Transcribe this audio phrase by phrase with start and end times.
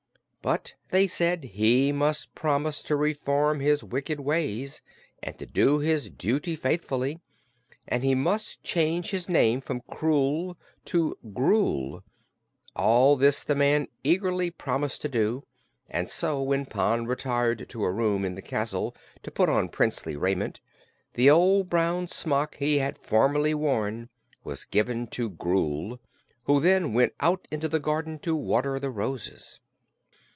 [0.43, 4.81] But they said he must promise to reform his wicked ways
[5.21, 7.19] and to do his duty faithfully,
[7.87, 12.01] and he must change his name from Krewl to Grewl.
[12.75, 15.43] All this the man eagerly promised to do,
[15.91, 20.15] and so when Pon retired to a room in the castle to put on princely
[20.15, 20.59] raiment,
[21.13, 24.09] the old brown smock he had formerly worn
[24.43, 25.99] was given to Grewl,
[26.45, 29.59] who then went out into the garden to water the roses.